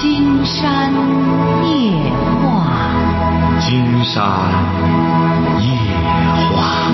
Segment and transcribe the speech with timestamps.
[0.00, 0.94] 金山
[1.62, 1.92] 夜
[2.40, 4.24] 话，金山
[5.60, 5.66] 夜
[6.56, 6.90] 话。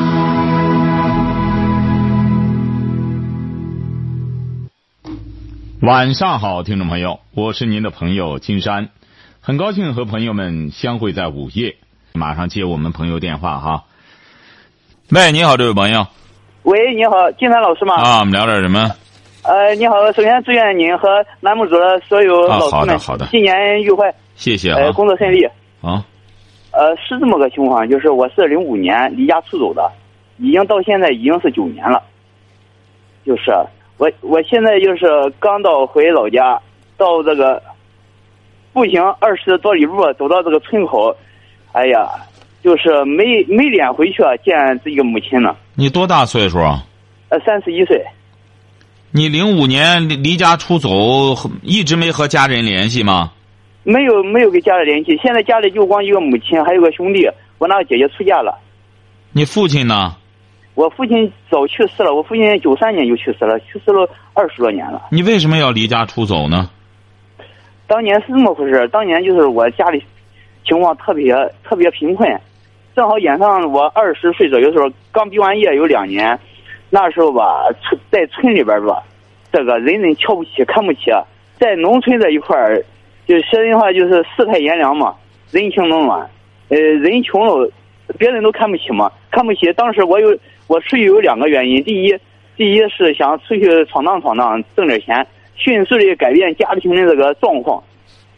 [5.83, 8.89] 晚上好，听众朋友，我是您的朋友金山，
[9.41, 11.77] 很高兴和朋友们相会在午夜。
[12.13, 13.85] 马上接我们朋友电话哈。
[15.13, 16.09] 喂，你好，这位朋友。
[16.65, 17.95] 喂，你好，金山老师吗？
[18.03, 18.97] 啊，我们聊点什么？
[19.47, 24.93] 呃，你好，首先祝愿您和栏目组的所有啊老师们好的好的新年愉快，谢谢呃，啊。
[24.93, 25.45] 工作顺利。
[25.81, 26.05] 啊，
[26.73, 29.89] 呃，是这么个情况，就是我是零五年离家出走的，
[30.39, 32.03] 已经到现在已经是九年了。
[33.25, 33.53] 就是
[33.99, 35.07] 我我现在就是
[35.39, 36.61] 刚到回老家，
[36.97, 37.63] 到这个
[38.73, 41.15] 步行二十多里路走到这个村口，
[41.71, 42.11] 哎呀，
[42.65, 45.55] 就是没没脸回去啊见自己的母亲呢。
[45.77, 46.83] 你多大岁数啊？
[47.29, 48.05] 呃，三十一岁。
[49.17, 50.91] 你零五年离离家出走，
[51.63, 53.33] 一直没和家人联系吗？
[53.83, 57.27] 没有没有跟家里联系，现在家里就光一个母亲，还有个兄弟。
[57.57, 58.59] 我那个姐姐出嫁了，
[59.33, 60.15] 你父亲呢？
[60.75, 65.07] 我父亲早去世了，我父亲九三年就去世了，去世了二十多年了。
[65.11, 66.69] 你为什么要离家出走呢？
[67.87, 70.05] 当年是这么回事，当年就是我家里
[70.63, 72.29] 情况特别特别贫困，
[72.95, 76.39] 正好赶上我二十岁左右的时候，刚毕完业有两年，
[76.91, 79.03] 那时候吧，村在村里边吧，
[79.53, 81.11] 这个人人瞧不起看不起，
[81.59, 82.83] 在农村这一块儿，
[83.27, 85.15] 就说实话就是世态炎凉嘛，
[85.51, 86.29] 人情冷暖，
[86.69, 87.71] 呃，人穷了，
[88.19, 89.73] 别人都看不起嘛，看不起。
[89.73, 92.17] 当时我有我出去有两个原因，第一，
[92.57, 95.27] 第一是想出去闯荡闯荡，挣点钱，
[95.57, 97.83] 迅速的改变家庭的这个状况，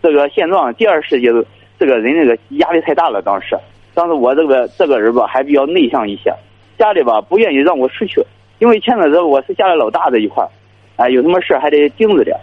[0.03, 0.73] 这个现状。
[0.75, 1.47] 第二是就是
[1.79, 3.57] 这个人这个压力太大了，当时，
[3.95, 6.33] 当时我这个这个人吧还比较内向一些，
[6.79, 8.23] 家里吧不愿意让我出去，
[8.59, 10.51] 因为牵扯着我是家里老大这一块儿，
[10.97, 12.37] 啊，有什么事还得盯着点。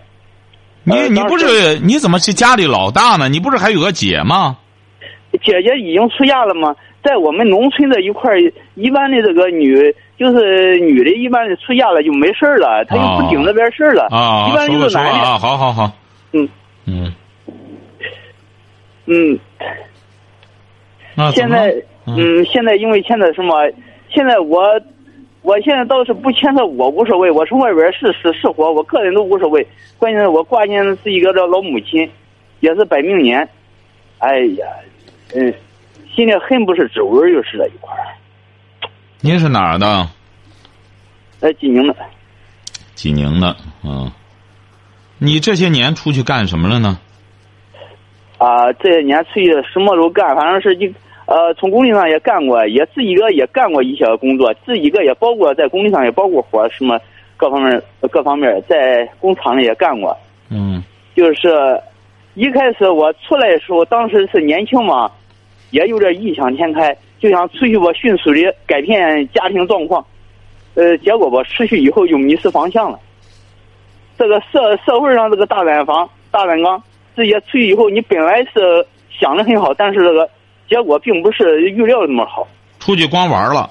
[0.83, 3.27] 你你不是你怎么是家里老大呢？
[3.27, 4.57] 你不是还有个姐吗？
[5.43, 6.75] 姐姐已经出嫁了吗？
[7.03, 8.39] 在我们农村这一块儿，
[8.75, 14.07] 一般的这个女就是女的，一般的出嫁了就没事儿了，她就不顶那边事儿了。
[14.11, 15.11] 啊，一般就是男的。
[15.11, 15.91] 说吧啊，好好好。
[16.31, 16.49] 嗯
[16.85, 17.13] 嗯，
[19.05, 19.39] 嗯，
[21.31, 21.69] 现在
[22.05, 23.55] 嗯嗯，现在因为牵扯什么？
[24.13, 24.63] 现在我
[25.45, 29.65] 我现在倒是不牵扯我无所谓，我从外边是死是活，我个人都无所谓。
[29.99, 32.09] 关键是我挂念的是一个这老母亲，
[32.61, 33.47] 也是本命年。
[34.17, 34.65] 哎呀，
[35.35, 35.53] 嗯，
[36.15, 38.01] 心里恨不是滋味儿，就是这一块儿。
[39.21, 40.09] 您是哪儿的？
[41.37, 41.95] 在济宁的。
[42.95, 44.11] 济宁的，嗯。
[45.19, 46.99] 你这些年出去干什么了呢？
[48.39, 50.91] 啊，这些年出去什么都干，反正是一
[51.25, 56.99] 呃，从工地上也干过，也自己个也干过一些工作，自己个也包括在工地上也包过活，什么
[57.35, 57.81] 各方面
[58.11, 60.15] 各方面在工厂里也干过。
[60.49, 60.83] 嗯
[61.15, 61.81] 就是
[62.35, 65.09] 一开始我出来的时候，当时是年轻嘛，
[65.71, 70.05] 也有点异想天开，就想出去我迅速的改变家庭状况。
[70.75, 72.99] 呃，结果吧出去以后就迷失方向了。
[74.17, 76.83] 这个社社会上这个大染坊、大染缸，
[77.15, 80.29] 这些出去以后，你本来是想的很好，但是这个
[80.69, 82.47] 结果并不是预料的那么好。
[82.79, 83.69] 出去光玩了。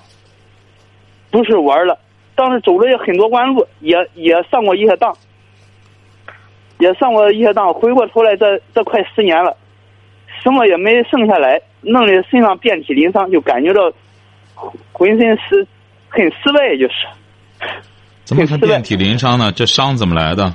[1.30, 1.98] 不是玩了，
[2.36, 5.12] 当时走了也很多弯路，也也上过一些当，
[6.78, 7.74] 也上过一些当。
[7.74, 9.56] 回过头来这，这快十年了，
[10.40, 13.92] 什么也没剩下来，弄得身上遍体鳞伤，就感觉到
[14.92, 15.66] 浑身是
[16.08, 16.94] 很失败，就是。
[18.22, 19.50] 怎么还遍体鳞伤呢？
[19.50, 20.54] 这伤怎么来的？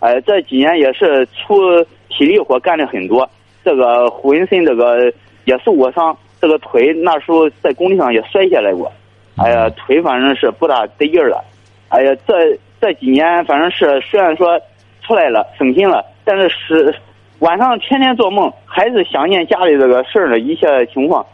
[0.00, 3.28] 哎，这几年也是出体力活干的很多，
[3.68, 5.12] 这个浑身这个
[5.44, 8.90] 也受过伤，这个腿那时候在工地上也摔下来过，
[9.36, 11.44] 哎呀，腿反正是不大得劲儿了，
[11.90, 14.58] 哎呀，这这几年反正是虽然说
[15.02, 16.94] 出来了省心了，但是是
[17.40, 21.26] 晚上天天做梦，还是想念家里这个事儿的一些情况。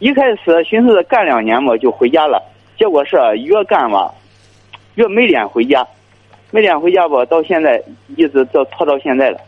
[0.00, 2.42] 一开始寻思着干两年嘛就回家了，
[2.76, 4.12] 结果是越干吧
[4.96, 5.86] 越没脸回家。
[6.50, 7.80] 没脸回家吧，到现在
[8.16, 9.38] 一直到拖到现在了。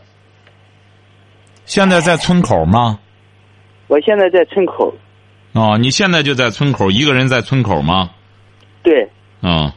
[1.65, 2.99] 现在在村口吗？
[3.87, 4.93] 我现在在村口，
[5.53, 8.09] 哦，你现在就在村口，一个人在村口吗？
[8.81, 9.07] 对，
[9.41, 9.71] 嗯。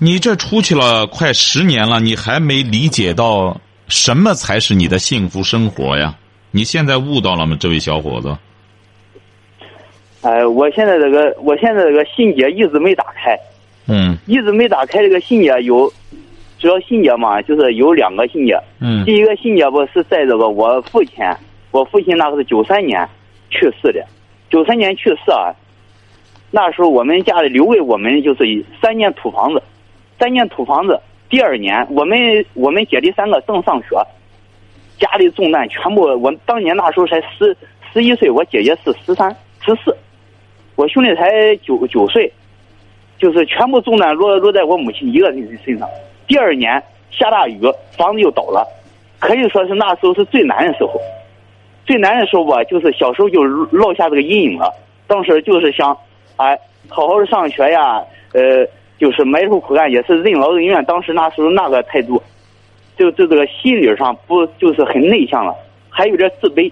[0.00, 6.16] 你这出去了快十年了，你还没理解到什么才是你的幸福生活呀？
[6.52, 8.36] 你现在悟到了吗，这位小伙子？
[10.22, 13.36] 哎、我现在这个，我现在这个心结一直没打开，
[13.86, 15.00] 嗯一直没打开。
[15.00, 15.92] 这个心结有，
[16.58, 18.58] 主要心结嘛，就是有两个心结。
[18.80, 21.24] 嗯第一个心结不是在这个我父亲，
[21.70, 23.08] 我父亲那个是九三年
[23.50, 24.04] 去世的，
[24.50, 25.54] 九三年去世啊。
[26.50, 29.62] 那时候我们家里留给我们就是三间土房子，
[30.18, 33.96] 三间土房子，第二年，我们我们姐弟三个正上学，
[34.98, 37.54] 家里重担全部，我当年那时候才十
[37.92, 39.30] 十一岁，我姐姐是十三
[39.64, 39.94] 十四，
[40.74, 42.32] 我兄弟才九九岁，
[43.18, 45.86] 就是全部重担落落在我母亲一个人身上。
[46.28, 46.80] 第二年
[47.10, 47.60] 下大雨，
[47.96, 48.64] 房子又倒了，
[49.18, 51.00] 可以说是那时候是最难的时候。
[51.86, 54.70] 最难的时候吧，就是小时候就落下这个阴影了。
[55.06, 55.96] 当时就是想，
[56.36, 56.54] 哎，
[56.88, 58.04] 好好的上学呀，
[58.34, 58.66] 呃，
[58.98, 60.84] 就是埋头苦干，也是任劳任怨。
[60.84, 62.22] 当时那时候那个态度，
[62.98, 65.54] 就就这个心理上不就是很内向了，
[65.88, 66.70] 还有点自卑。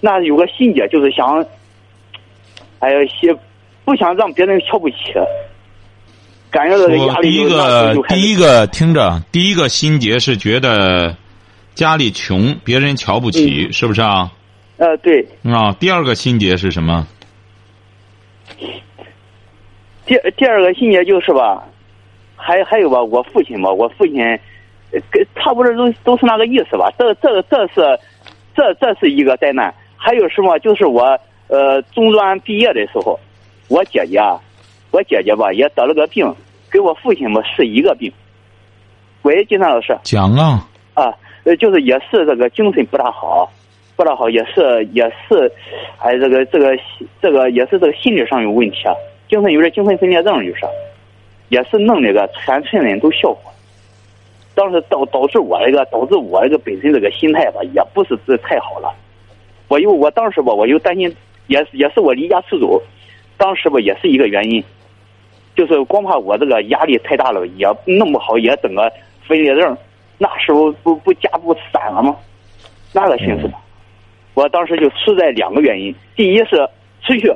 [0.00, 1.44] 那有个心结，就是想，
[2.78, 3.36] 哎呀，些
[3.84, 4.96] 不想让别人瞧不起，
[6.54, 11.16] 感觉到这个压力第一个，第一个听着，第一个心结是觉得。
[11.74, 14.30] 家里穷，别人瞧不起，是不是啊？
[14.76, 15.26] 呃，对。
[15.42, 17.04] 啊，第二个心结是什么？
[20.06, 21.66] 第第二个心结就是吧，
[22.36, 24.18] 还还有吧，我父亲吧，我父亲，
[25.10, 26.88] 跟差不多都都是那个意思吧。
[26.96, 27.98] 这这这是，
[28.54, 29.74] 这这是一个灾难。
[29.96, 30.56] 还有什么？
[30.60, 31.18] 就是我
[31.48, 33.18] 呃中专毕业的时候，
[33.66, 34.40] 我姐姐啊，
[34.92, 36.32] 我姐姐吧也得了个病，
[36.74, 38.12] 跟我父亲吧是一个病。
[39.22, 39.96] 喂，金山老师。
[40.02, 40.66] 讲啊。
[40.94, 41.14] 啊。
[41.44, 43.48] 呃，就是也是这个精神不大好，
[43.94, 45.52] 不大好，也是也是，
[45.98, 46.76] 哎，这个这个
[47.22, 48.94] 这个也是这个心理上有问题啊，
[49.28, 50.62] 精神有点精神分裂症，就是，
[51.50, 53.52] 也是弄那个全村人都笑话，
[54.54, 58.90] 当时导导致我这个导致我这个本身这个心态吧，也不是这太好了，
[59.68, 61.14] 我又我当时吧，我又担心，
[61.48, 62.82] 也也是我离家出走，
[63.36, 64.64] 当时吧也是一个原因，
[65.54, 68.90] 就是光怕我这个压力太大了，也弄不好也整个
[69.26, 69.76] 分裂症。
[70.18, 72.16] 那时候不不家不散了吗？
[72.92, 73.54] 那个心思的，
[74.34, 76.68] 我当时就出在两个原因：第一是
[77.02, 77.32] 出去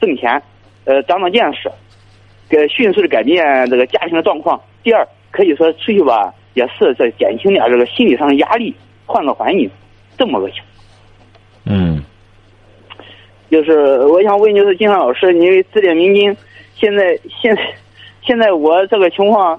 [0.00, 0.40] 挣钱，
[0.84, 1.70] 呃，长长见识，
[2.48, 8.72] 给迅速的改变这个家庭的状况；第二，可以说出去吧，也是在减轻点这个心理上的压力，
[9.06, 9.68] 换个环境，
[10.16, 11.76] 这么个情况。
[11.76, 12.02] 嗯，
[13.50, 16.36] 就是我想问，就是金山老师，您指点迷津。
[16.78, 17.62] 现在现在
[18.26, 19.58] 现在我这个情况。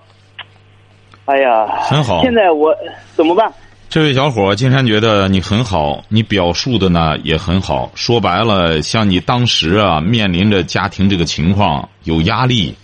[1.25, 2.21] 哎呀，很好。
[2.21, 2.71] 现在我
[3.15, 3.51] 怎么办？
[3.89, 7.91] 这位小伙，金山觉得你很好，你表述的呢也很好。
[7.95, 12.75] 说白了，像你当时啊，面临着家庭这个情况有压力，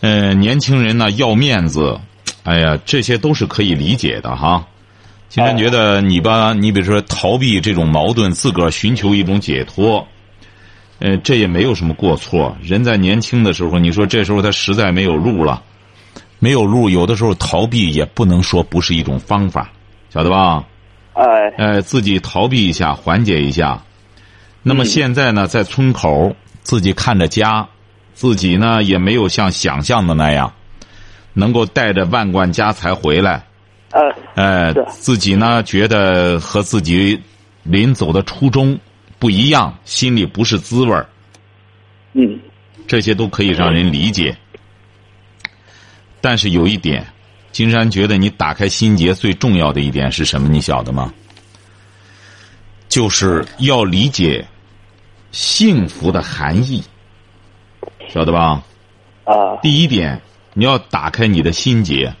[0.00, 2.00] 嗯，年轻人呢要面子，
[2.44, 4.64] 哎呀，这些都是可以理解的哈。
[5.28, 10.06] 金山觉得你吧，你比如说逃避这种矛盾，自个儿寻求一种解脱，
[10.98, 12.56] 呃，这也没有什么过错。
[12.62, 15.62] 人在年轻的时候，你说这时候他实在没有路了。
[16.38, 19.72] 没有路，有的时候逃避也不能说不是一种方法，
[20.10, 20.62] 晓得吧？
[21.14, 21.24] 哎，
[21.56, 23.82] 哎，自己逃避一下，缓解一下。
[24.62, 27.66] 那么现在呢，在村口自己看着家，
[28.12, 30.52] 自己呢也没有像想象的那样，
[31.32, 33.42] 能够带着万贯家财回来。
[33.92, 34.02] 呃，
[34.34, 37.18] 哎，自己呢觉得和自己
[37.62, 38.78] 临走的初衷
[39.18, 41.08] 不一样，心里不是滋味儿。
[42.12, 42.38] 嗯，
[42.86, 44.36] 这些都可以让人理解。
[46.20, 47.06] 但是有一点，
[47.52, 50.48] 金山觉得你打开心结最重要的一点是什么？
[50.48, 51.12] 你晓得吗？
[52.88, 54.46] 就是要理解
[55.32, 56.82] 幸福的含义，
[58.08, 58.62] 晓得吧？
[59.24, 59.56] 啊。
[59.62, 60.20] 第一点，
[60.54, 62.14] 你要打开你的心结，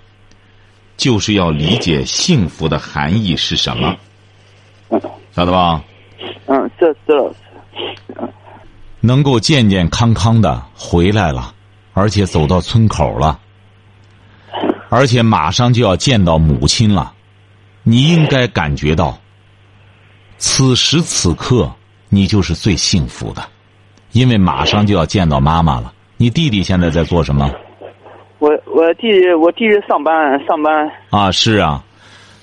[0.96, 3.96] 就是要理解幸福的含义是什么，
[5.34, 5.82] 晓得吧？
[6.46, 7.34] 嗯，这这，
[9.00, 11.54] 能够健健康康的回来了，
[11.92, 13.38] 而且走到村口了。
[14.88, 17.12] 而且马上就要见到母亲了，
[17.82, 19.18] 你应该感觉到，
[20.38, 21.70] 此时此刻
[22.08, 23.42] 你就是最幸福的，
[24.12, 25.92] 因为马上就要见到妈妈了。
[26.16, 27.50] 你弟弟现在在做什么？
[28.38, 30.14] 我我弟弟我弟弟上班
[30.46, 30.90] 上班。
[31.10, 31.82] 啊，是啊，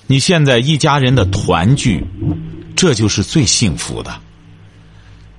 [0.06, 2.04] 你现在一家人的团聚，
[2.84, 4.14] 这就是最幸福的。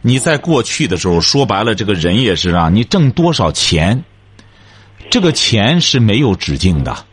[0.02, 4.04] 你在过去的时候，说白了，这个人也是啊，你挣多少钱？
[5.12, 7.06] 这个钱是没有止境的，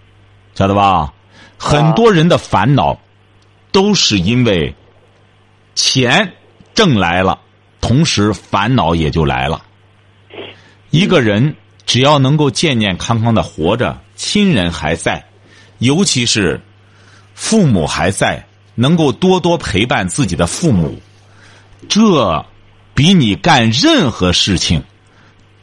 [0.54, 1.12] 晓得吧？
[1.58, 2.98] 很多人的烦恼
[3.72, 4.74] 都是因为
[5.74, 6.32] 钱
[6.72, 7.38] 挣来了，
[7.82, 9.62] 同时烦恼也就来了。
[10.88, 15.22] 一个人只要能够健健康康的活着，亲人还在，
[15.76, 16.58] 尤其是
[17.34, 21.00] 父母还在，能够多多陪伴自己的父母，
[21.88, 22.44] 这
[22.94, 24.82] 比你干任何事情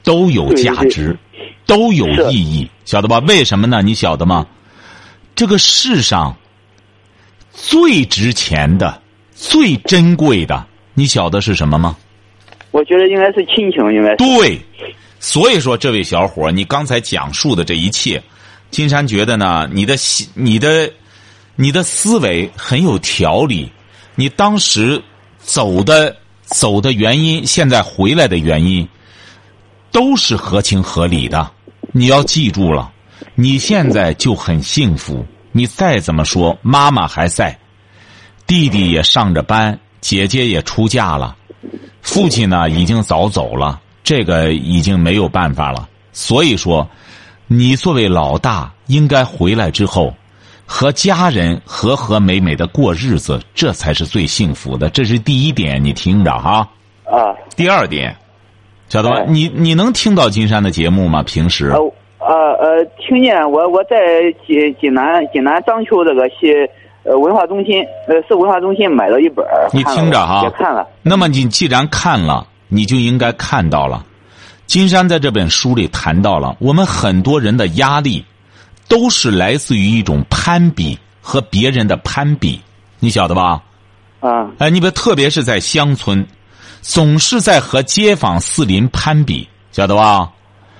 [0.04, 1.18] 都有价值。
[1.66, 3.20] 都有意义，晓得吧？
[3.20, 3.84] 为什么呢？
[3.84, 4.48] 你晓得吗？
[5.36, 6.36] 这个世上
[7.52, 9.00] 最值钱的、
[9.36, 11.96] 最珍贵的，你晓得是什么吗？
[12.72, 14.60] 我觉得应该是亲情，应该对。
[15.20, 18.20] 所以说，这位小伙，你刚才讲述的这一切，
[18.72, 20.92] 金山觉得呢，你的心、你的、
[21.62, 23.70] 你的思维很有条理，
[24.16, 25.04] 你当时
[25.40, 28.88] 走的走的原因，现在回来的原因，
[29.92, 31.52] 都是合情合理的。
[31.92, 32.90] 你要记住了，
[33.36, 35.26] 你现在就很幸福。
[35.52, 37.60] 你再怎么说，妈妈还在，
[38.48, 41.36] 弟弟也上着班，姐姐也出嫁了，
[42.02, 45.90] 父亲呢已经早走了，这个已经没有办法了。
[46.14, 46.90] 所以说。
[47.52, 50.16] 你作为老大，应该回来之后，
[50.72, 54.88] 和家人和和美美的过日子，这才是最幸福的。
[54.92, 56.60] 这是第一点，你听着哈。
[57.06, 57.34] 啊。
[57.56, 58.16] 第二点，
[58.88, 59.24] 晓得吧？
[59.28, 61.24] 你你能听到金山的节目吗？
[61.24, 61.72] 平时？
[61.72, 61.80] 呃
[62.20, 63.98] 呃呃，听见我我在
[64.46, 66.54] 济济南济南章丘这个西
[67.02, 70.42] 呃文化中心呃市文化中心买了一本你听着哈。
[70.44, 70.88] 也看了。
[71.02, 74.06] 那么你既然看了，你就应该看到了。
[74.68, 78.24] 金山在这本书里谈到了，我们很多人的压力，
[78.90, 82.60] 都是来自于一种攀比和别人的攀比，
[83.00, 83.62] 你晓得吧？
[84.20, 84.50] 啊！
[84.58, 86.28] 哎，你别特别是在乡村，
[86.82, 90.30] 总是在和街坊四邻攀比，晓得吧？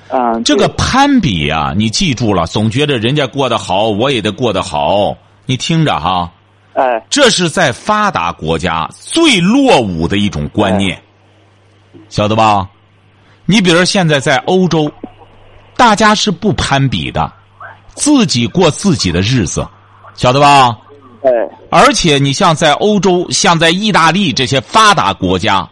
[0.10, 0.38] 啊！
[0.44, 5.16] 这个攀比呀，你记住了，总觉得人家过得好，我也得过得好。
[5.46, 6.32] 你听着哈，
[6.74, 11.02] 哎，这是在发达国家最落伍的一种观念，
[12.10, 12.68] 晓得吧？
[13.46, 14.92] 你比如现在在欧洲，
[15.78, 17.32] 大家是不攀比的，
[18.00, 19.68] 自己过自己的日子，
[20.16, 20.76] 晓得吧？
[21.22, 21.30] 哎。
[21.70, 25.70] 而且你像在欧洲，像在意大利这些发达国家，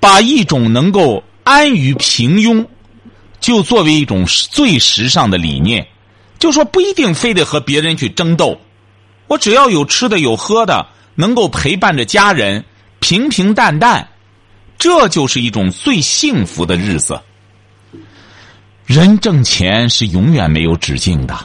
[0.00, 2.66] 把一种能够安于平庸，
[3.38, 5.86] 就作为一种最时尚的理念，
[6.38, 8.58] 就说不一定非得和别人去争斗，
[9.28, 12.64] 我只要有吃的有喝的，能够陪伴着家人，
[12.98, 14.08] 平平淡淡。
[14.78, 17.20] 这就是一种最幸福的日子。
[18.88, 21.38] 人挣钱是永远没有止境的。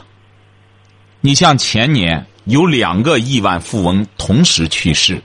[1.20, 5.20] 你像前年有两个亿万富翁同时去世，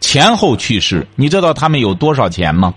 [0.00, 2.74] 前后去世，你知道他们有多少钱吗？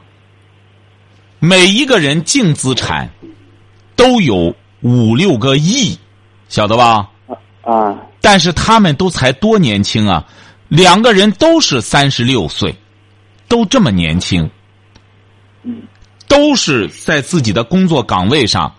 [1.39, 3.09] 每一个人净资产
[3.95, 5.97] 都有五六个亿，
[6.47, 7.09] 晓得吧？
[7.63, 7.97] 啊！
[8.21, 10.23] 但是他们都才多年轻啊，
[10.67, 12.75] 两个人都是三十六岁。
[13.47, 14.47] 都这么年轻，
[16.29, 18.73] 都是在自己的工作岗位上，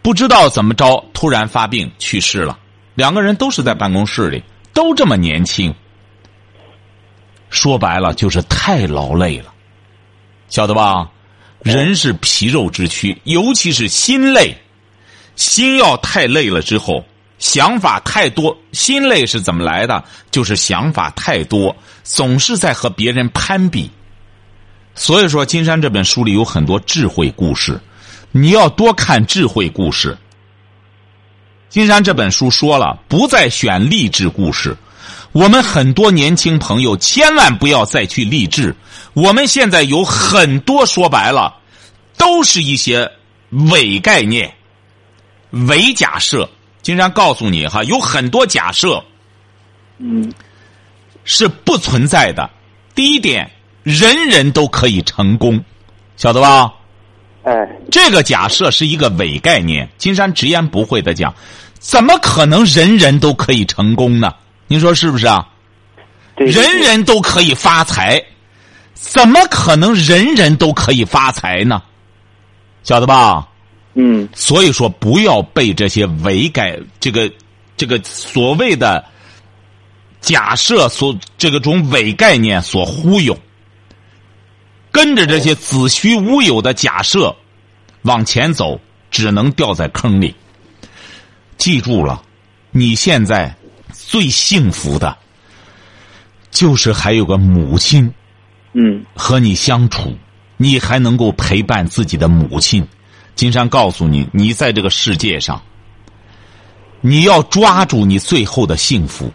[0.00, 2.58] 不知道怎么着突然发病去世了。
[2.94, 5.74] 两个人都是在办公室里，都这么年轻。
[7.50, 9.52] 说白了就是太劳累了，
[10.48, 11.10] 晓得吧？
[11.62, 14.56] 人是皮肉之躯，尤其是心累，
[15.34, 17.04] 心要太累了之后。
[17.38, 20.02] 想法太多，心累是怎么来的？
[20.30, 23.90] 就是想法太多，总是在和别人攀比。
[24.96, 27.80] 所以说，金山这本书里有很多智慧故事，
[28.32, 30.16] 你要多看智慧故事。
[31.68, 34.76] 金山这本书说了，不再选励志故事。
[35.32, 38.74] 我们很多年轻朋友千万不要再去励志。
[39.12, 41.54] 我们现在有很多说白了，
[42.16, 43.10] 都是一些
[43.70, 44.54] 伪概念、
[45.50, 46.48] 伪假设。
[46.80, 49.04] 金山告诉你哈，有很多假设，
[49.98, 50.32] 嗯，
[51.24, 52.48] 是不存在的。
[52.94, 53.50] 第一点，
[53.86, 55.62] 人人都可以成功，
[56.16, 56.74] 晓得吧？
[57.44, 57.54] 哎，
[57.88, 59.88] 这个假设是一个伪概念。
[59.96, 61.32] 金山直言不讳的讲，
[61.78, 64.34] 怎么可能人人都可以成功呢？
[64.66, 65.48] 您说是不是啊？
[66.34, 68.20] 人人都可以发财，
[68.94, 71.80] 怎么可能人人都可以发财呢？
[72.82, 73.46] 晓得吧？
[73.94, 77.30] 嗯，所以说不要被这些伪改这个
[77.76, 79.04] 这个所谓的
[80.20, 83.38] 假设所这个种伪概念所忽悠，
[84.96, 87.36] 跟着这些子虚乌有的假设
[88.04, 90.34] 往前走，只能掉在坑里。
[91.58, 92.22] 记住了，
[92.70, 93.54] 你现在
[93.92, 95.14] 最幸福的，
[96.50, 98.10] 就是还有个母亲，
[98.72, 100.16] 嗯，和你相处，
[100.56, 102.82] 你还能够陪伴自己的母亲。
[103.34, 105.60] 金山告诉你，你在这个世界上，
[107.02, 109.30] 你要抓住你最后的幸福。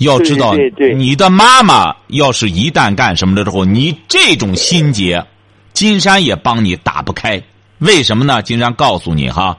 [0.00, 0.54] 要知道，
[0.96, 5.24] 你的妈妈要是一旦干什么了之后，你这种心结，
[5.72, 7.42] 金山也帮你打不开。
[7.78, 8.42] 为什么呢？
[8.42, 9.56] 金山告诉你哈，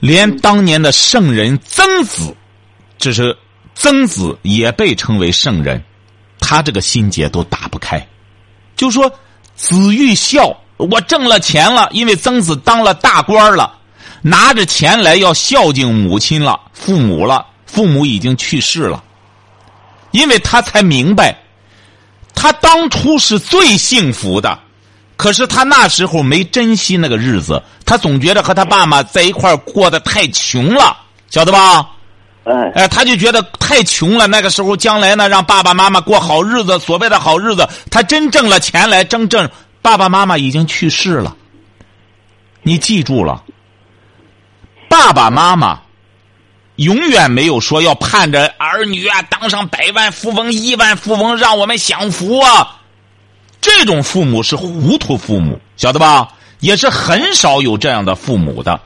[0.00, 2.34] 连当年的圣人曾子，
[2.98, 3.36] 这是
[3.74, 5.82] 曾子也被称为圣人，
[6.38, 8.06] 他这个心结都打不开。
[8.76, 9.10] 就说
[9.54, 10.54] 子欲孝。
[10.78, 13.78] 我挣了钱了，因为曾子当了大官了，
[14.20, 19.02] 拿着钱来要孝敬母亲了、父母了，父母已经去世了，
[20.16, 21.36] 因为他才明白，
[22.34, 24.58] 他当初是最幸福的，
[25.18, 30.96] 可是他那时候没珍惜那个日子，他总觉得和他爸妈在一块儿过得太穷了，
[31.28, 31.90] 晓得吧？
[32.44, 34.26] 嗯哎，他就觉得太穷了。
[34.26, 39.50] 那个时候，将来呢，让爸爸妈妈过好日子，所谓的好日子，他真挣了钱来，真正
[39.82, 41.36] 爸爸妈妈已经去世了。
[42.62, 43.42] 你记住了，
[44.88, 45.80] 爸爸妈妈
[46.76, 52.80] 永远没有说要盼着儿女啊当上百万富翁、亿万富翁，让我们享福啊。
[53.60, 56.28] 这种父母是糊涂父母，晓得吧？
[56.60, 58.80] 也是很少有这样的父母的。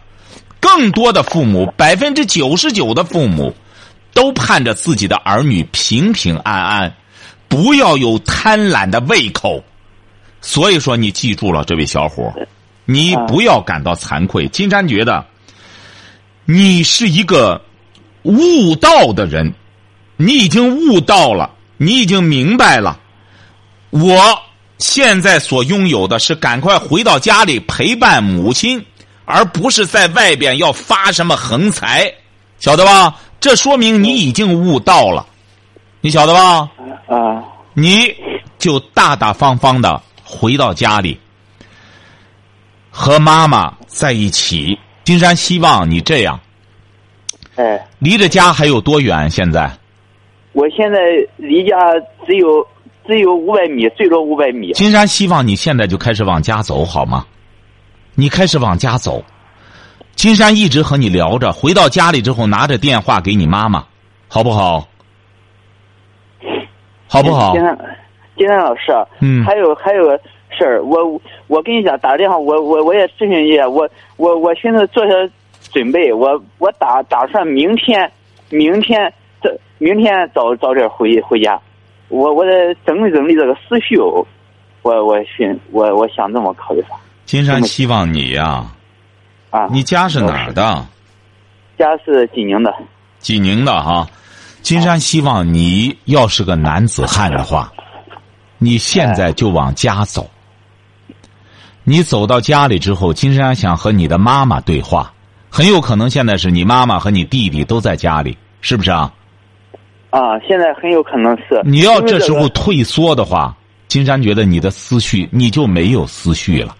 [0.58, 3.54] 更多的父母，百分之九十九的父母，
[4.12, 6.94] 都盼着自己的儿女平平安安，
[7.48, 9.62] 不要有贪婪的胃口。
[10.40, 12.32] 所以说，你记住了，这位小伙，
[12.84, 14.48] 你不要感到惭愧。
[14.48, 15.24] 金山觉得，
[16.44, 17.60] 你是一个
[18.22, 19.52] 悟道的人，
[20.16, 22.98] 你已经悟道了，你已经明白了。
[23.90, 24.42] 我
[24.78, 28.84] 现在所拥有的是赶快回到家里陪伴母亲。
[29.32, 32.12] 而不是在外边要发什么横财，
[32.58, 33.14] 晓得吧？
[33.38, 35.24] 这说明你已经悟道了，
[36.00, 36.68] 你晓得吧？
[37.06, 38.12] 啊，你
[38.58, 41.16] 就大大方方的回到家里，
[42.90, 44.76] 和妈妈在一起。
[45.04, 46.40] 金山希望你这样。
[47.60, 49.28] 哎，离着家还有多远？
[49.28, 49.70] 现在？
[50.52, 50.98] 我现在
[51.36, 51.76] 离家
[52.26, 52.66] 只有
[53.06, 54.72] 只有五百米，最多五百米。
[54.72, 57.26] 金山希望你现在就开始往家走，好吗？
[58.14, 59.22] 你开始往家走，
[60.14, 61.52] 金山一直和你聊着。
[61.52, 63.84] 回到家里之后，拿着电话给你妈妈，
[64.26, 64.88] 好不好？
[67.06, 67.52] 好不好？
[67.52, 67.78] 金山，
[68.38, 68.80] 金山老师，
[69.20, 70.18] 嗯，还有还有个
[70.56, 75.12] 事儿，我我跟你讲，打电话，我我我也咨询一下，我我我现在坐下
[75.72, 78.10] 准备，我我打打算明天，
[78.48, 79.12] 明天
[79.42, 81.60] 这明天早早点回回家，
[82.08, 84.26] 我我得整理整理这个思绪，我
[84.82, 86.98] 我寻我我想这么考虑法。
[87.24, 88.66] 金山希望你呀，
[89.50, 90.84] 啊，你家是哪儿的？
[91.78, 92.74] 家是济宁的。
[93.18, 94.06] 济宁的哈，
[94.62, 97.72] 金山希望你要是个男子汉的话，
[98.58, 100.28] 你现在就往家走。
[101.84, 105.12] 你走到家里之后，金山想和你的妈妈对话，
[105.50, 109.12] 很有可能现在是你妈妈和你弟弟都在家里，是不是啊？
[110.10, 111.60] 啊，现在很有可能是。
[111.64, 113.56] 你要这时候退缩的话，
[113.88, 116.76] 金山觉得你的思绪你就没有思绪了。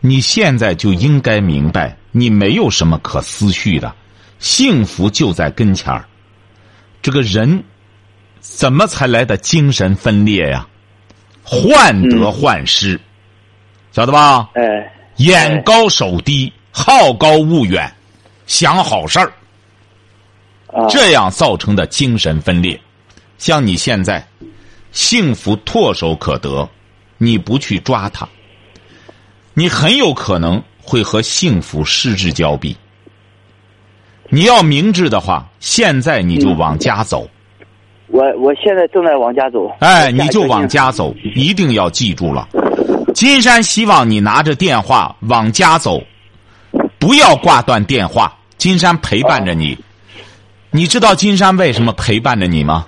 [0.00, 3.92] 你现在就应该明白，你没有什么可思绪的，
[4.38, 6.04] 幸福就在跟前儿。
[7.02, 7.64] 这个人
[8.40, 10.66] 怎么才来的精神分裂呀？
[11.42, 13.00] 患得患失，
[13.92, 14.50] 晓得吧？
[14.54, 17.92] 哎，眼高手低，好高骛远，
[18.46, 19.32] 想好事儿，
[20.68, 22.80] 啊，这样造成的精神分裂。
[23.38, 24.26] 像你现在，
[24.92, 26.68] 幸福唾手可得，
[27.18, 28.28] 你不去抓它。
[29.54, 32.76] 你很有可能会和幸福失之交臂。
[34.28, 37.28] 你要明智的话，现在你就往家走。
[38.06, 39.70] 我我现在正在往家走。
[39.80, 42.48] 哎，你就往家走，一定要记住了。
[43.14, 46.02] 金山希望你拿着电话往家走，
[47.00, 48.32] 不要挂断电话。
[48.56, 49.76] 金山陪伴着你。
[50.70, 52.86] 你知道金山为什么陪伴着你吗？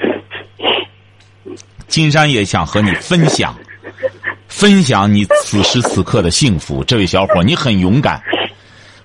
[1.88, 3.56] 金山也想和你分享。
[4.48, 8.20] 分享你此时此刻的幸福，这位小伙，你很勇敢。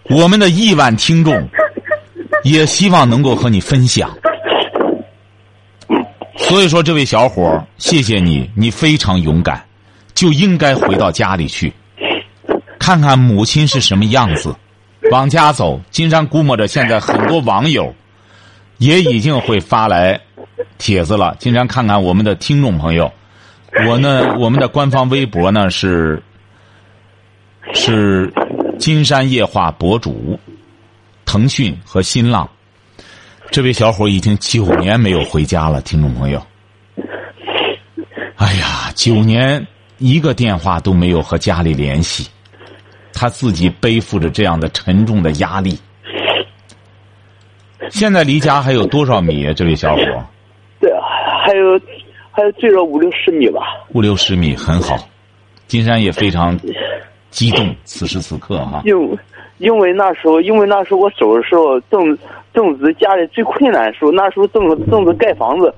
[0.10, 1.48] 我们的亿万听众
[2.44, 4.12] 也希望能够和你分享。
[6.38, 9.64] 所以说，这位小伙，谢谢你，你非常勇敢，
[10.14, 11.72] 就应该回到家里去，
[12.86, 14.56] 看看母亲是什么样子，
[15.10, 15.82] 往家走。
[15.90, 17.96] 金山估摸着，现在很多网友
[18.78, 20.22] 也已经会发来
[20.78, 21.36] 帖子了。
[21.40, 23.12] 金山看看我们的听众朋友。
[23.88, 26.22] 我呢，我们的官方微博呢是
[27.74, 28.32] 是
[28.78, 30.40] 金山夜话博主，
[31.26, 32.48] 腾讯和新浪。
[33.50, 36.46] 这位小伙已经九年没有回家了，听众朋友。
[38.36, 39.66] 哎呀，九年
[39.98, 42.30] 一个电话都没有和家里联系，
[43.16, 45.80] 他自己背负着这样的沉重的压力。
[47.90, 49.54] 现在离家还有多少米啊？
[49.54, 50.04] 这位小伙？
[50.80, 50.92] 对，
[51.44, 51.80] 还有。
[52.38, 53.62] 还有最少五六十米吧，
[53.94, 54.98] 五六十米很好，
[55.68, 56.60] 金山也非常
[57.30, 57.74] 激动。
[57.86, 59.18] 此时此刻哈，因为
[59.60, 62.18] 因为那时候，因为那时候我走的时候正
[62.54, 65.74] 正值家里最困难的时候，那时候正正是盖房子，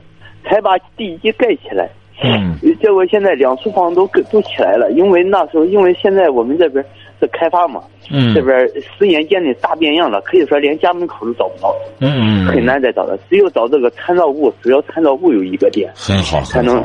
[0.45, 1.87] 才把地基盖起来。
[2.23, 6.83] 嗯，结果现在两处房都都起来了，因为那时候，因为现在我们这边
[7.19, 8.57] 是开发嘛，嗯，这边
[8.97, 16.83] 十年间的大变样了，可以说连家门口都找不到，嗯嗯，很难再找到，只有找这个参照物，只要参照物有一个点，很好，才能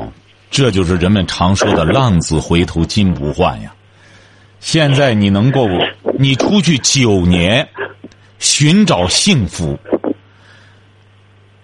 [0.51, 3.73] 这就是人们常说的“浪子回头金不换”呀。
[4.61, 5.66] 现在你能够，
[6.18, 7.66] 你出去九年，
[8.38, 9.79] 寻找幸福，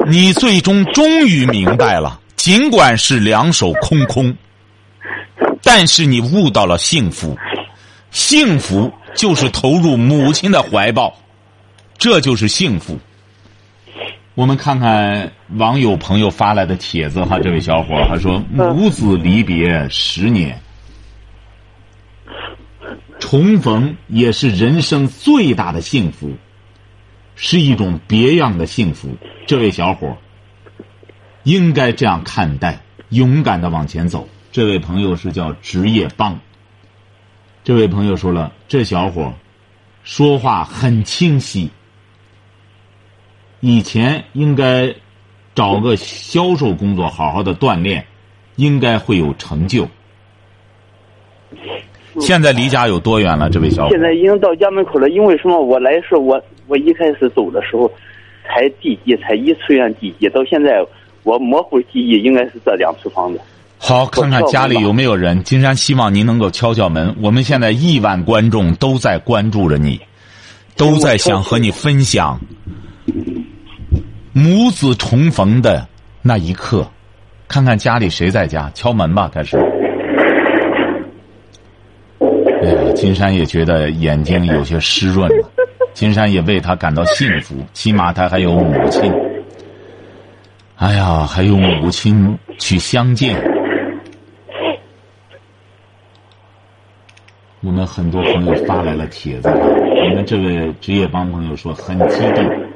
[0.07, 4.35] 你最终终于明白了，尽管是两手空空，
[5.63, 7.37] 但是你悟到了幸福，
[8.11, 11.19] 幸福就是投入母亲的怀抱，
[11.99, 12.99] 这就是幸福。
[14.35, 20.61] 我们看看网友朋友发来的帖子哈，这位小伙儿还说母子离别十年，
[23.19, 26.37] 重逢也是人生最大的幸福，
[27.35, 29.09] 是一种别样的幸福。
[29.47, 30.17] 这位小伙
[31.43, 34.29] 应该这样看待，勇敢的往前走。
[34.53, 36.41] 这位朋友是叫职业帮。
[37.69, 39.31] 这位朋友说了，这小伙
[40.03, 41.69] 说话很清晰。
[43.61, 44.91] 以前应该
[45.55, 48.03] 找个销售工作，好好的锻炼，
[48.57, 49.87] 应该会有成就。
[52.19, 53.51] 现在离家有多远了？
[53.51, 55.11] 这位小伙现在已经到家门口了。
[55.11, 55.61] 因为什么？
[55.61, 57.87] 我来时我我一开始走的时候，
[58.47, 60.83] 才地基，才一出院地基，到现在
[61.23, 63.39] 我模糊记忆，应该是这两处房子。
[63.81, 65.43] 好，看看家里有没有人。
[65.45, 67.15] 金山希望您能够敲敲门。
[67.21, 70.01] 我们现在亿万观众都在关注着你，
[70.77, 72.39] 都在想和你分享
[74.33, 75.87] 母子重逢的
[76.21, 76.87] 那一刻。
[77.47, 79.57] 看看家里谁在家，敲门吧，开始。
[82.63, 85.51] 哎呀，金山也觉得眼睛有些湿润了。
[85.95, 89.11] 金山也为他感到幸福，起码他还有母亲。
[90.77, 93.41] 哎呀，还有母亲去相见。
[97.61, 102.67] 我们很多朋友发来了帖子，我们这位职业帮朋友说很激动，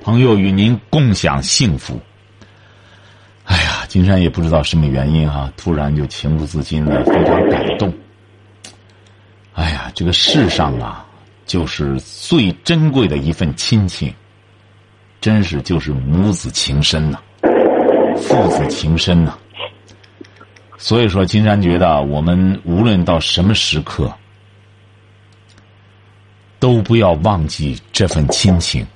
[0.00, 2.00] 朋友与您共享幸福。
[3.44, 7.92] 哎呀，金山也不知道什么原因哈、突然就情不自禁的非常感动。
[9.54, 11.04] 哎呀，这个世上啊，
[11.44, 14.14] 就是最珍贵的一份亲情，
[15.20, 17.18] 真是就是母子情深呐、
[18.16, 19.36] 父子情深呐、
[20.84, 24.12] 所以说，金山觉得我们无论到什么时刻，
[26.60, 28.86] 都不要忘记这份亲情，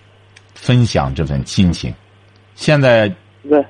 [0.55, 1.91] 分享这份亲情。
[2.57, 3.11] 现在
[3.45, 3.65] 喂，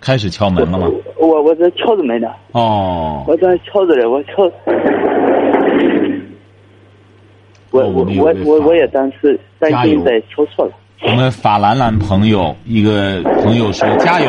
[0.00, 0.88] 开始敲门了吗？
[1.16, 4.42] 我我在敲着门呢，哦，我在敲着呢，我敲。
[7.70, 10.72] 我哦我我我我我也担心担心在敲错了。
[11.02, 14.28] 我们法兰兰朋友一个朋友说：“加油，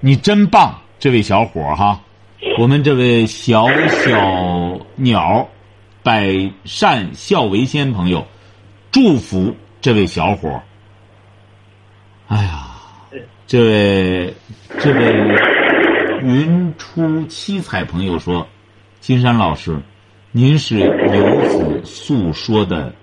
[0.00, 2.00] 你真棒，这位小伙哈！
[2.58, 5.48] 我们这位小小鸟，
[6.02, 8.26] 百善孝为先朋友，
[8.90, 10.62] 祝福这位小伙。
[12.28, 12.68] 哎呀，
[13.46, 14.34] 这位
[14.78, 15.14] 这位
[16.22, 18.46] 云出七彩朋友说，
[19.00, 19.78] 金山老师，
[20.32, 22.94] 您是游子诉说的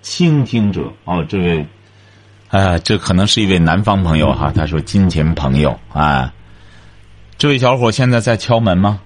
[0.00, 1.66] 倾听者哦，这位，
[2.50, 6.32] 啊，这可能是一位南方朋友哈，他说金钱朋友啊，
[7.38, 8.98] 这位小伙现在在敲门吗？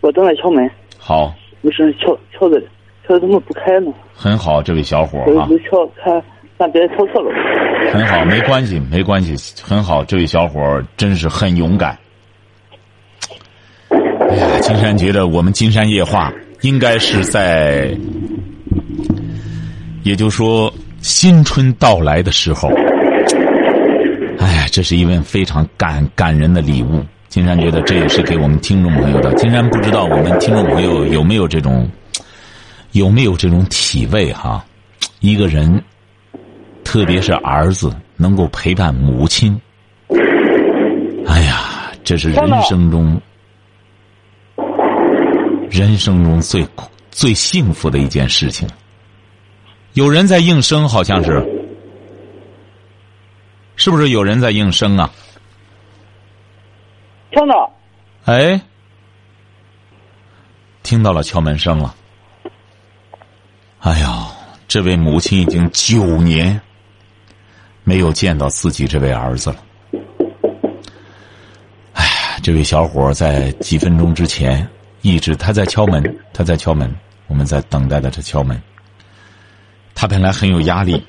[0.00, 2.60] 我正在敲门，好，不是敲敲的，
[3.06, 3.92] 敲的怎么不开呢？
[4.12, 6.10] 很好，这位小伙啊我，敲开，
[6.58, 7.30] 让别人敲错了。
[7.92, 11.96] 很好，没关系，没关系，很好，这位小伙真是很勇敢。
[13.88, 17.96] 哎呀，金山觉得我们金山夜话应该是在，
[20.02, 22.68] 也就是说新春到来的时候，
[24.76, 27.02] 这是一份非常感感人的礼物。
[27.28, 29.32] 金山觉得这也是给我们听众朋友的。
[29.36, 31.88] 金山不知道我们听众朋友有没有这种，
[32.92, 34.62] 有没有这种体味哈？
[35.20, 35.82] 一个人，
[36.84, 39.58] 特别是儿子，能够陪伴母亲，
[41.26, 43.18] 哎呀，这是人生中，
[45.70, 46.68] 人生中最
[47.10, 48.68] 最幸福的一件事情。
[49.94, 51.42] 有人在应声，好像是，
[53.76, 55.10] 是不是有人在应声啊？
[57.30, 57.70] 听到，
[58.24, 58.60] 哎，
[60.82, 61.94] 听到了敲门声了。
[63.80, 64.28] 哎呀，
[64.66, 66.58] 这位母亲已经九年
[67.84, 69.56] 没有见到自己这位儿子了。
[71.92, 74.66] 哎呀，这位小伙在几分钟之前
[75.02, 76.92] 一直他在敲门，他在敲门，
[77.26, 78.60] 我们在等待着他敲门。
[79.94, 81.04] 他本来很有压力，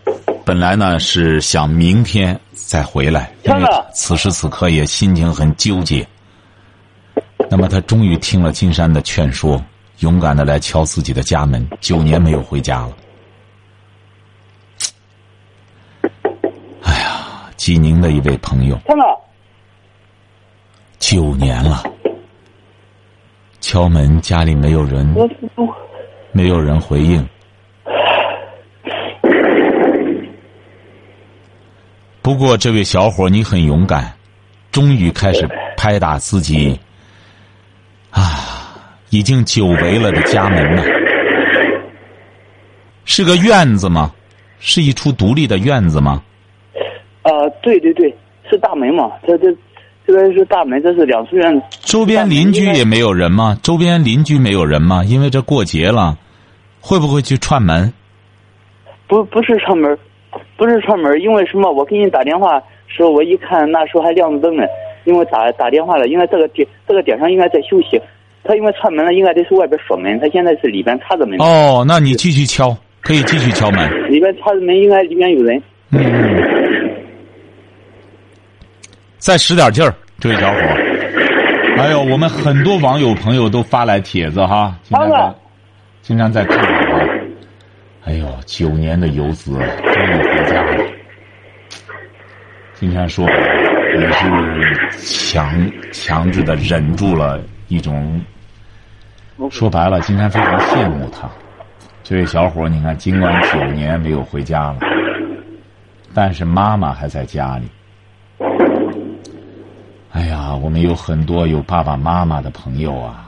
[0.48, 6.08] 本来呢是想明天再回来，因为此时此刻也心情很纠结。
[7.50, 9.62] 那么他终于听了金山的劝说，
[10.00, 11.68] 勇敢的来敲自己的家门。
[11.82, 12.98] 九年没有回家了。
[16.84, 18.80] 哎呀，济宁的一位朋友，
[20.98, 21.84] 九年了，
[23.60, 25.14] 敲门家里没有人，
[26.32, 27.28] 没有人回应。
[32.28, 34.13] 不过这位小伙，你很勇敢，
[34.70, 36.78] 终于开始拍打自己
[38.12, 38.76] 啊，
[39.12, 40.84] 已经久违了的家门了。
[43.06, 44.12] 是个院子吗？
[44.60, 46.22] 是一处独立的院子吗？
[47.22, 48.13] 啊，对对对，
[48.50, 49.10] 是大门嘛？
[49.26, 49.50] 这这
[50.06, 51.66] 这边是大门，这是两处院子。
[51.80, 53.58] 周边邻居也没有人吗？
[53.63, 55.02] 周边邻居没有人吗？
[55.06, 56.18] 因为这过节了，
[56.82, 57.94] 会不会去串门？
[59.08, 59.98] 不不是串门，
[60.56, 61.71] 不是串门，因为什么？
[61.71, 64.63] 我给你打电话时候，我一看那时候还亮着灯呢，
[65.06, 68.02] 因为打打电话了，应该这个点这个点上应该在休息。
[68.43, 71.38] 他因为串门了，应该得是外边锁门，他现在是里边插着门。
[71.39, 74.10] 哦，那你继续敲，可以继续敲门。
[74.10, 75.62] 里边插着门，应该里面有人。
[75.91, 76.02] 嗯，
[79.17, 80.58] 再使点劲儿，这位小伙。
[81.78, 85.36] 哎呦我们很多网友朋友都发来帖子哈，经常在
[86.02, 86.77] 经常在看啊。
[88.08, 90.82] 哎呦，九年的游子终于回家了。
[92.74, 94.24] 今天说也是
[94.98, 98.22] 强强制的忍住了一种，
[99.52, 101.30] 说白了，今天非常羡慕他。
[102.02, 104.80] 这位小伙，你看，尽管九年没有回家了，
[106.13, 107.67] 但是妈妈还在家里。
[110.13, 113.27] 哎呀，我们有很多有爸爸妈妈的朋友啊，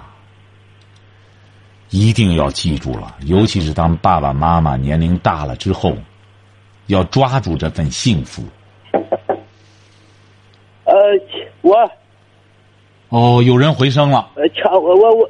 [1.89, 5.95] 一定要记住了，尤其是当爸爸妈妈年龄大了之后，
[6.87, 8.43] 要抓住这份幸福。
[10.85, 10.93] 呃，
[11.61, 11.91] 我
[13.09, 14.29] 哦，有人回声了。
[14.35, 15.29] 呃强我我我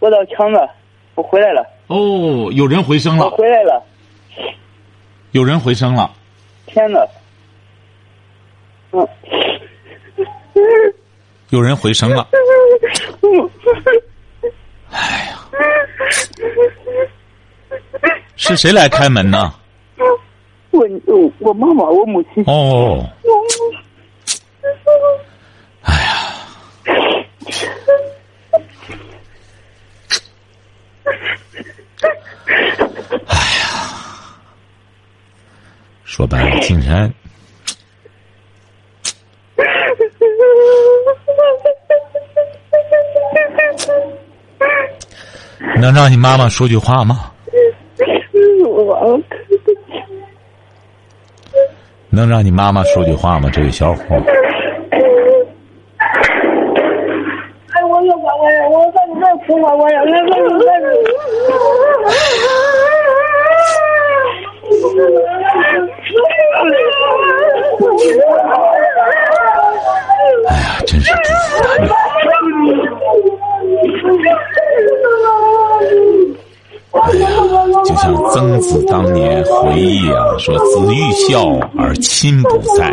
[0.00, 0.68] 我到强子，
[1.14, 3.82] 我回来了，哦，有人回声了我了，回来了，
[5.32, 6.10] 有人回声了。
[6.66, 7.06] 天哪，
[8.92, 9.08] 嗯。
[11.50, 12.28] 有人回声了。
[18.36, 19.52] 是谁来开门呢？
[20.70, 22.42] 我我我妈妈，我母亲。
[22.46, 23.04] 哦，
[25.82, 26.10] 哎呀，
[33.26, 33.74] 哎呀，
[36.04, 37.12] 说白了，竟然
[45.80, 47.30] 能让你妈妈说句话吗？
[48.64, 49.20] 我
[52.10, 53.48] 能让你妈妈说句话吗？
[53.52, 54.02] 这位小伙，
[82.18, 82.90] 心不在”。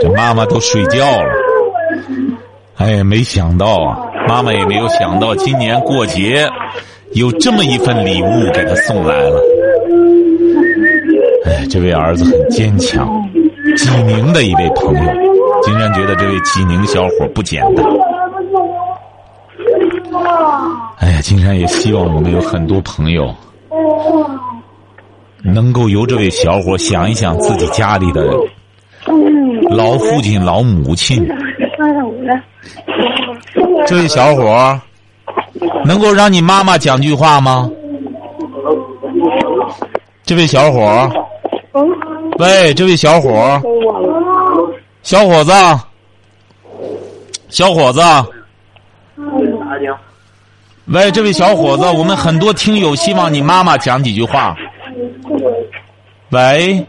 [0.00, 1.28] 这妈妈都睡觉了。
[2.78, 6.48] 哎呀，没想到啊，妈妈也没有想到，今年过节
[7.12, 9.38] 有这么一份礼物给他送来了。
[11.44, 13.06] 哎，这位儿子很坚强，
[13.76, 15.12] 济宁的一位朋友，
[15.62, 17.84] 竟然觉得这位济宁小伙不简单。
[20.98, 23.34] 哎呀，金山也希望我们有很多朋友
[25.42, 28.32] 能够由这位小伙想一想自己家里的
[29.70, 31.28] 老父亲、老母亲。
[33.86, 34.80] 这位小伙
[35.84, 37.68] 能够让你妈妈讲句话吗？
[40.24, 41.10] 这位小伙
[42.38, 43.60] 喂，这位小伙
[45.02, 45.52] 小伙子，
[47.48, 48.00] 小伙子。
[50.86, 54.56] 喂，这位小伙子，我们很多听友希望你妈妈讲几句话。
[56.30, 56.86] 喂，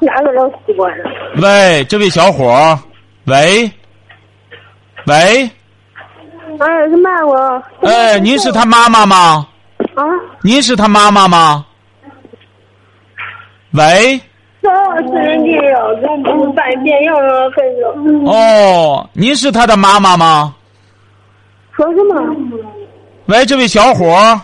[0.00, 1.10] 哪个老习惯了？
[1.42, 2.78] 喂，这位小伙儿，
[3.24, 3.70] 喂，
[5.06, 5.14] 喂，
[6.58, 7.62] 哎，是嘛我？
[7.82, 9.46] 哎，您是他妈妈吗？
[9.94, 10.04] 啊？
[10.42, 11.66] 您是他妈妈吗？
[13.72, 14.20] 喂。
[18.26, 20.54] 哦，您是他的妈妈吗？
[21.76, 22.14] 说什么？
[23.26, 24.40] 喂，这位小伙儿，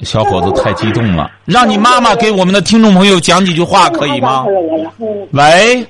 [0.00, 4.44] 小伙子太激动了，让你妈妈给我们的听众朋友讲几句话，可以吗？
[5.30, 5.86] 喂，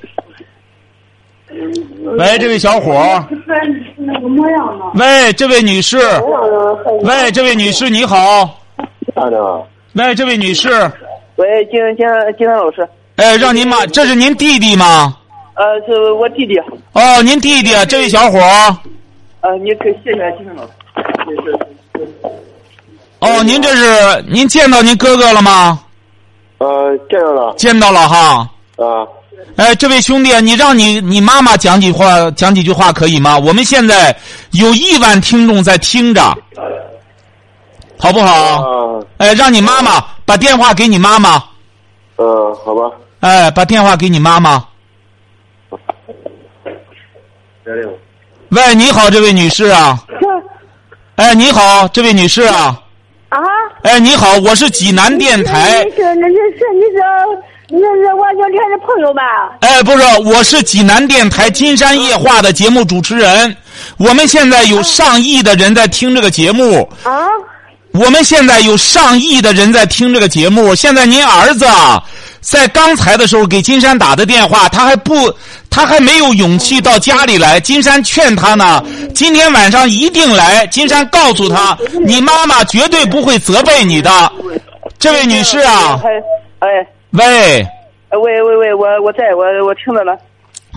[2.17, 3.25] 喂，这位小伙？
[4.93, 5.97] 喂，这位女士，
[7.01, 8.61] 喂，这位女士，你好。
[9.93, 10.69] 喂，这位女士，
[11.37, 12.05] 喂，金金
[12.37, 15.17] 金山老师，哎，让您妈，这是您弟弟吗？
[15.55, 16.59] 呃，是我弟弟，
[16.91, 18.77] 哦，您弟弟，这位小伙儿。
[19.39, 20.69] 呃，你可以谢谢金山老师。
[21.25, 22.09] 谢谢
[23.19, 25.79] 哦，您这是您见到您哥哥了吗？
[26.57, 27.53] 呃，见到了。
[27.55, 28.49] 见到了哈。
[28.75, 29.07] 啊，
[29.55, 33.37] 哎，这位兄弟，你让你你妈妈讲几话，讲几句话可以吗？
[33.37, 34.13] 我们现在
[34.51, 36.21] 有亿万听众在听着，
[37.97, 38.33] 好不好？
[38.33, 41.41] 啊，哎，让你妈妈把电话给你妈妈，
[42.17, 42.91] 嗯，好吧。
[43.21, 44.61] 哎，把电话给你妈妈。
[48.49, 49.99] 喂，你好，这位女士啊。
[51.15, 52.79] 哎，你好，这位女士啊。
[53.29, 53.39] 啊？
[53.81, 55.83] 哎，你好，我是济南电台。
[55.83, 57.01] 你是那是是你是
[57.69, 59.21] 那是我小天的朋友吧？
[59.61, 63.55] 哎，不是，我是济南电台《金山夜话》的节目主持人。
[63.97, 66.87] 我们现在有上亿的人在听这个节目。
[67.03, 67.27] 啊？
[67.93, 70.75] 我们现在有上亿的人在听这个节目。
[70.75, 72.03] 现在您儿子啊，
[72.45, 75.33] 在刚才的时候给金山打的电话，他还不，
[75.67, 77.59] 他还没有勇气到家里来。
[77.59, 78.83] 金山劝他呢，
[79.15, 80.65] 今天晚上一定来。
[80.67, 84.31] 金山告诉他，你妈妈绝对不会责备你的。
[84.99, 86.09] 这位女士啊，哎
[86.59, 86.67] 哎
[87.11, 87.61] 喂，
[88.09, 90.11] 哎喂喂喂，我我在我我听着呢。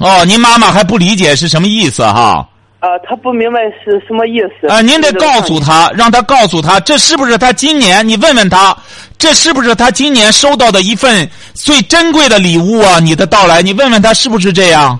[0.00, 2.48] 哦，您妈妈还不理解是什么意思哈？
[2.80, 4.68] 啊，他不明白是什么意思。
[4.68, 8.06] 啊，您得告诉他，让他告诉他，这是不是他今年？
[8.06, 8.76] 你问问他，
[9.18, 13.00] 这是不是他今年收到的一份最珍贵的礼物啊？
[13.00, 14.98] 你的到来，你问问他是不是这样？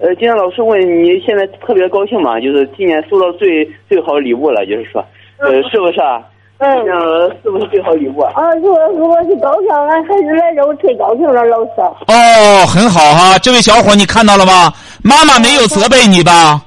[0.00, 2.40] 呃，今天老师问你现在特别高兴嘛？
[2.40, 5.04] 就是今年收到最最好礼物了，就是说，
[5.38, 6.22] 呃，是不是啊？
[6.58, 6.68] 嗯。
[6.86, 8.32] 嗯，是不是最好礼物啊？
[8.34, 11.70] 啊，如果如果是高兴，俺孩子来这，我太高兴了，老师。
[12.08, 14.72] 哦，很好哈，这位小伙，你看到了吗？
[15.02, 16.62] 妈妈没有责备你吧？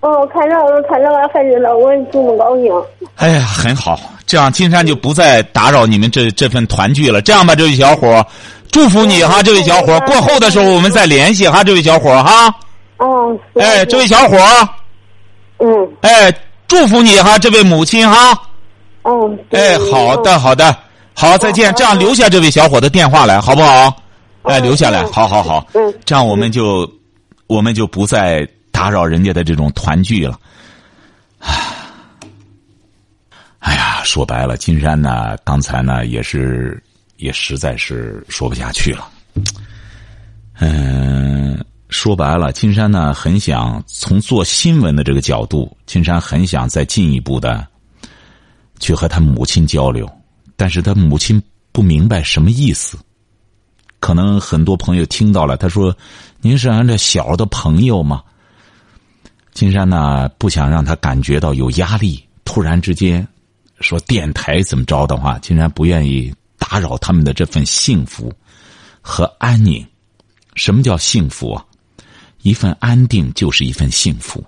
[0.00, 2.72] 哦，看到了看到了孩子了，我这么高兴。
[3.14, 7.22] 哎呀，很好，这样金山就不再打扰你们这这份团聚了。
[7.22, 8.26] 这样吧，这位小伙，
[8.72, 10.00] 祝福你哈，这位小伙。
[10.00, 12.52] 过后的时候我们再联系哈，这位小伙哈。
[12.96, 13.38] 哦。
[13.54, 14.36] 哎，这位小伙。
[15.58, 15.88] 嗯。
[16.00, 16.34] 哎，
[16.66, 18.36] 祝福你哈，这位母亲哈。
[19.02, 19.30] 哦。
[19.52, 20.76] 哎，好的，好的，
[21.14, 21.72] 好，再见。
[21.74, 23.94] 这样留下这位小伙的电话来，好不好？
[24.42, 25.64] 哎，留下来，好好好。
[25.74, 25.94] 嗯。
[26.04, 26.90] 这样我们就，
[27.52, 30.40] 我们就不再打扰人家的这种团聚了。
[33.58, 36.82] 哎呀，说白了，金山呢，刚才呢也是，
[37.18, 39.06] 也实在是说不下去了。
[40.60, 47.66] 嗯，说白了，金山呢很想从做新闻的这个角度，金山很想再进一步的
[48.80, 50.10] 去和他母亲交流，
[50.56, 52.96] 但是他母亲不明白什么意思。
[54.02, 55.96] 可能很多朋友听到了，他说
[56.42, 58.20] ：“您是俺这小的朋友吗？”
[59.54, 63.24] 金山呢不想让他感觉到有压力，突然之间
[63.78, 68.32] 说电台怎么着的话，金山不愿意打扰他们的这份幸福
[69.00, 69.86] 和安宁。
[70.56, 71.64] 什么叫幸福啊？
[72.42, 74.44] 一份安定就是一份幸福。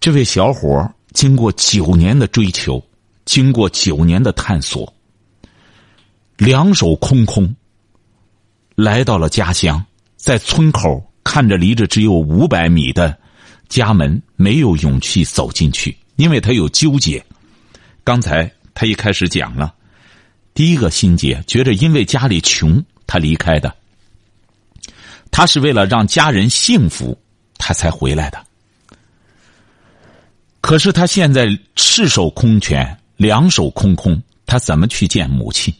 [0.00, 2.84] 这位小伙经过九年的追求，
[3.24, 4.92] 经过九年的探索，
[6.36, 7.54] 两手空空，
[8.78, 13.18] 来到了家乡，在村口看着离着只有五百米的
[13.68, 17.20] 家门，没有勇气走进去，因为他有纠结。
[18.04, 19.74] 刚才他一开始讲了，
[20.54, 23.74] 第一个心结，觉得因为家里穷，他离开的。
[25.32, 27.20] 他是为了让家人幸福，
[27.56, 28.46] 他才回来的。
[30.60, 35.74] 可是他现在赤手空拳，两手空空，他怎么去见母亲？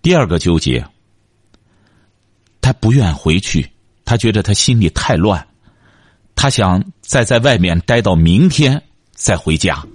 [0.00, 0.86] 第二个纠结，
[2.66, 3.70] 他不愿回去，
[4.04, 5.46] 他觉得他心里太乱，
[6.34, 9.86] 他想再在外面待到明天再回家，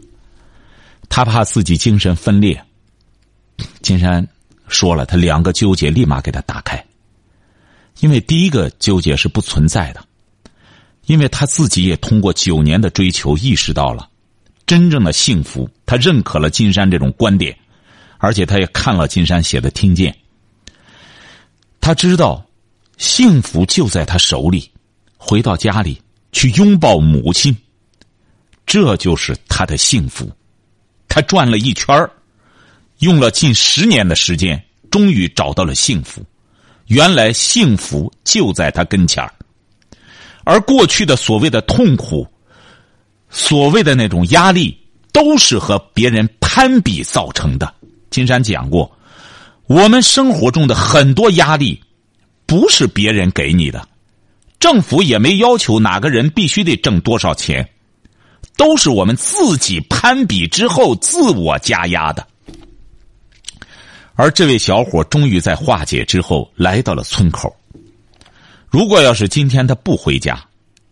[1.10, 2.64] 他怕自己精神分裂。
[3.82, 4.26] 金山
[4.70, 6.82] 说了，他两个纠结立马给他打开。
[8.00, 10.02] 因为第一个纠结是不存在的，
[11.08, 14.10] 因为他自己也通过九年的追求意识到了
[14.66, 17.54] 真正的幸福，他认可了金山这种观点，
[18.18, 20.16] 而且他也看了金山写的听见，
[21.82, 22.46] 他知道
[23.02, 24.70] 幸福就在他手里，
[25.18, 26.00] 回到家里
[26.32, 27.58] 去拥抱母亲，
[28.64, 30.32] 这就是他的幸福。
[31.08, 32.08] 他转了一圈
[33.00, 36.24] 用了近十年的时间，终于找到了幸福。
[36.86, 39.28] 原来幸福就在他跟前，
[40.44, 42.28] 而过去的所谓的痛苦、
[43.32, 44.78] 所谓的那种压力，
[45.12, 47.74] 都是和别人攀比造成的。
[48.12, 48.96] 金山讲过，
[49.66, 51.82] 我们生活中的很多压力，
[52.52, 53.88] 不是别人给你的，
[54.60, 57.70] 政府也没要求哪个人必须得挣多少钱，
[58.58, 62.28] 都是我们自己攀比之后自我加压的。
[64.16, 67.56] 而这位小伙终于在化解之后来到了村口。
[68.70, 70.38] 如果要是今天他不回家，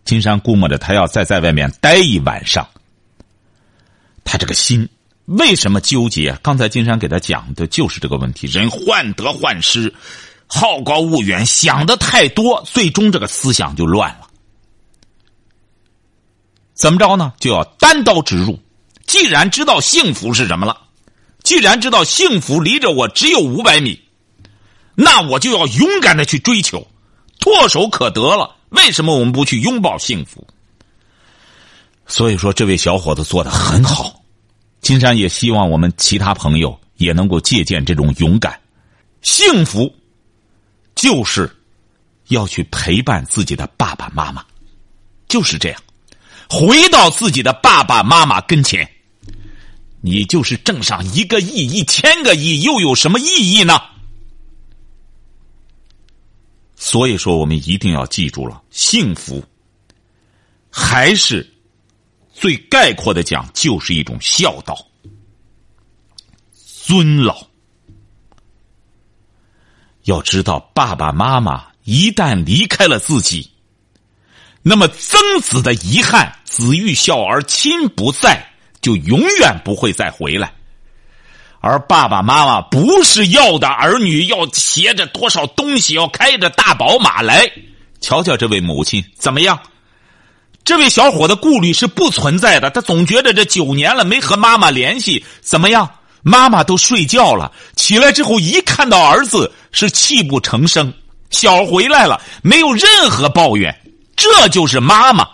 [0.06, 2.66] 金山估摸着他要再在外面待一晚上。
[4.24, 4.88] 他这个心
[5.26, 6.34] 为什么纠结？
[6.42, 9.92] 刚才金山给他讲的就是这个问题：人患得患失，
[10.52, 14.26] 好高骛远，想的太多，最终这个思想就乱了。
[16.74, 17.32] 怎么着呢？
[17.38, 18.58] 就要单刀直入。
[19.06, 20.76] 既然知道幸福是什么了，
[21.42, 24.02] 既然知道幸福离着我只有五百米，
[24.94, 26.86] 那我就要勇敢的去追求，
[27.38, 28.56] 唾手可得了。
[28.70, 30.46] 为什么我们不去拥抱幸福？
[32.06, 34.20] 所以说，这位小伙子做的很好。
[34.80, 38.58] 金山也希望我们其他朋友也能够借鉴这种勇敢。
[39.22, 39.92] 幸福，
[40.94, 41.50] 就是
[42.28, 44.44] 要去陪伴自己的爸爸妈妈，
[45.28, 45.82] 就是这样，
[46.48, 48.88] 回到自己的爸爸妈妈跟前。
[50.02, 53.78] 你就是挣上一个亿、一千个亿，又有什么意义呢？
[56.74, 59.44] 所以说，我们一定要记住了，幸福
[60.70, 61.46] 还是
[62.32, 64.86] 最概括的讲，就是一种孝道、
[66.54, 67.49] 尊老。
[70.10, 73.48] 要知道，爸爸妈妈一旦离开了自己，
[74.60, 78.44] 那么曾子的遗憾“子欲孝而亲不在”，
[78.82, 80.52] 就永远不会再回来。
[81.60, 87.48] 而爸爸妈妈不是要的儿女要携着多少东西，要开着大宝马来。
[88.00, 89.60] 瞧瞧这位母亲怎么样？
[90.64, 92.70] 这位小伙的顾虑是不存在的。
[92.70, 95.88] 他总觉得这九年了没和妈妈联系，怎么样？
[96.22, 100.92] 妈妈都睡觉了，起来之后一看到儿子是泣不成声。
[101.30, 103.74] 小回来了，没有任何抱怨，
[104.16, 105.26] 这就是妈妈。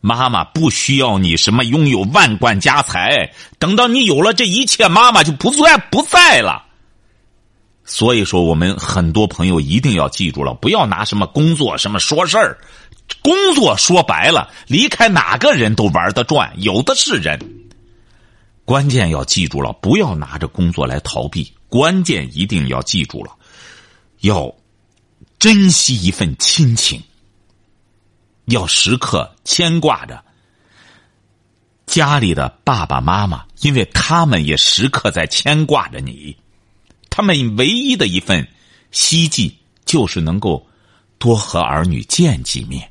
[0.00, 6.64] 妈妈不需要你什么拥有万贯家财，等到你有了这一切，妈妈就不在不在了。
[7.84, 12.58] 所以说，我们很多朋友一定要记住了，不要拿什么工作什么说事儿。
[13.20, 17.38] 工作说白了，离开哪个人都玩得转，有的是人。
[18.72, 21.52] 关键要记住了，不要拿着工作来逃避。
[21.68, 23.36] 关键一定要记住了，
[24.20, 24.50] 要
[25.38, 27.02] 珍惜一份亲情。
[28.46, 30.24] 要时刻牵挂着
[31.84, 36.34] 家里的爸爸妈妈，因为他们也时刻在牵挂着你。
[37.10, 38.48] 他们唯一的一份
[38.90, 39.54] 希冀，
[39.84, 40.66] 就是能够
[41.18, 42.90] 多和儿女见几面。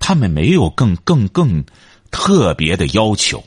[0.00, 1.64] 他们没有更更更
[2.10, 3.44] 特别的要求。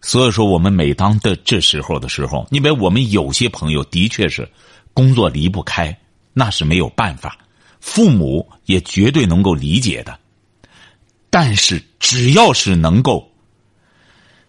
[0.00, 4.48] 所以说，我们每当的这时候的时候，因为我们有些朋友的确是
[4.94, 5.98] 工作离不开，
[6.32, 7.36] 那是没有办法。
[7.80, 10.18] 父母也绝对能够理解的，
[11.30, 13.30] 但是只要是能够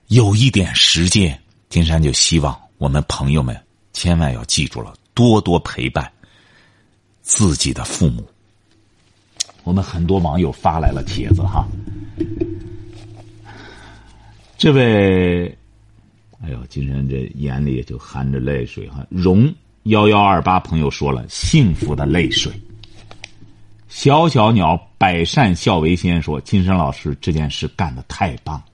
[0.07, 1.39] 有一点时间，
[1.69, 3.59] 金山就希望我们朋友们
[3.93, 6.11] 千万要记住了，多多陪伴
[7.21, 8.27] 自己的父母。
[9.63, 11.67] 我们很多网友发来了帖子哈，
[14.57, 15.45] 这位，
[16.41, 19.05] 哎呦，金山这眼里就含着泪水哈。
[19.07, 19.53] 荣
[19.83, 22.51] 幺幺二八朋友说了，幸福的泪水。
[23.87, 28.65] 小小鸟百善孝为先说：“金山老师这件事干的太棒了。”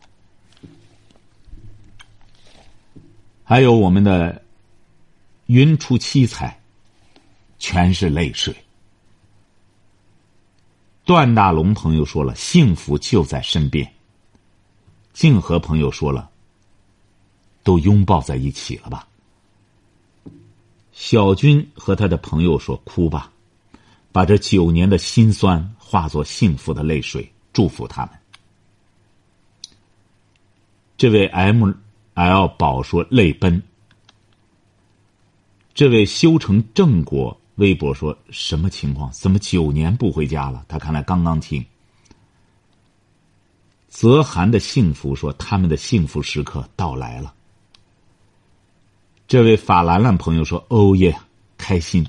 [3.43, 4.41] 还有我们的
[5.47, 6.57] 云出七彩，
[7.59, 8.55] 全是泪水。
[11.03, 13.85] 段大龙朋友说了：“幸福就在身边。”
[15.13, 16.29] 竟和朋友说了
[17.63, 19.07] ：“都拥抱在一起了吧？”
[20.91, 23.31] 小军和他的朋友说：“哭吧。”
[24.11, 28.11] 把这九年的辛酸化作幸福的泪水，祝福他们。
[30.95, 31.71] 这位 M
[32.13, 33.63] L 宝说泪奔。
[35.73, 39.11] 这位修成正果微博说什么情况？
[39.11, 40.63] 怎么九年不回家了？
[40.67, 41.65] 他看来刚刚听。
[43.93, 47.31] 泽涵的幸福说他们的幸福时刻到来了。
[49.27, 51.15] 这位法兰兰朋友说哦耶，
[51.59, 52.05] 开心。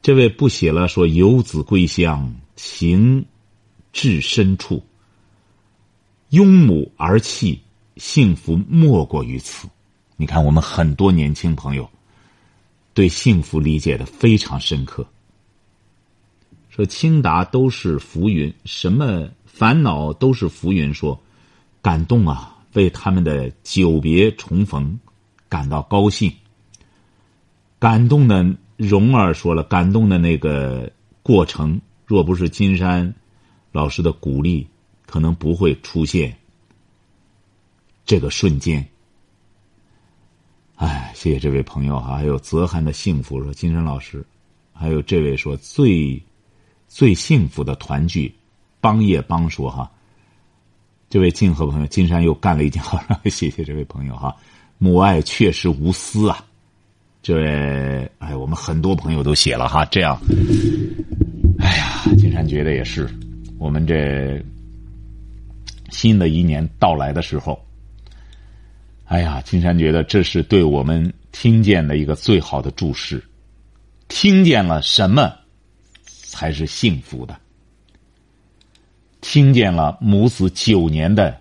[0.00, 3.26] 这位不写了，说游子归乡，情
[3.92, 4.80] 至深处，
[6.28, 7.60] 拥母而泣，
[7.96, 9.68] 幸福莫过于此。
[10.16, 11.90] 你看，我们很多年轻朋友
[12.94, 15.04] 对幸福理解的非常深刻。
[16.70, 20.92] 说青达都是浮云，什么烦恼都是浮云。
[20.92, 21.22] 说
[21.80, 24.98] 感动啊，为他们的久别重逢
[25.48, 26.32] 感到高兴，
[27.78, 28.56] 感动的。
[28.76, 30.90] 蓉儿说了，感动的那个
[31.22, 33.14] 过程，若不是金山
[33.70, 34.66] 老师的鼓励，
[35.06, 36.36] 可能不会出现
[38.04, 38.84] 这个瞬间。
[40.74, 44.26] 哎，谢谢这位朋友哈，还有泽涵的幸福说金山老师，
[44.72, 46.20] 还有这位说最
[46.88, 48.34] 最幸福的团聚，
[48.84, 49.90] 帮也帮说哈，
[51.08, 54.36] 这位静和朋友金山又干了一件好事，谢谢这位朋友哈，
[54.76, 56.44] 母爱确实无私啊，
[57.22, 60.20] 这位哎，我们很多朋友都写了哈，这样，
[61.58, 63.08] 哎呀，金山觉得也是，
[63.58, 64.38] 我们这
[65.88, 67.58] 新的一年到来的时候。
[69.06, 73.24] 哎呀，金山觉得这是对我们听见的一个最好的注释。
[74.08, 75.32] 听见了什么
[76.04, 77.40] 才是幸福的？
[79.24, 81.40] 听见了母子九年的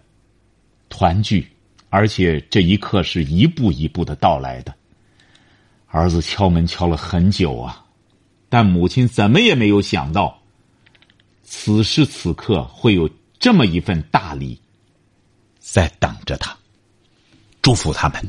[0.88, 1.46] 团聚，
[1.90, 4.74] 而且这一刻是一步一步的到来的。
[5.88, 7.86] 儿子敲门敲了很久啊，
[8.48, 10.42] 但母亲怎么也没有想到，
[11.44, 14.58] 此时此刻会有这么一份大礼
[15.60, 16.58] 在等着他。
[17.62, 18.26] 祝福他们。